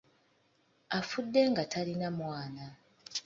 [0.99, 2.65] Afudde nga talina mwana.